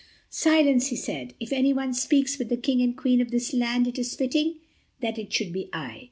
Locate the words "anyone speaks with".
1.53-2.49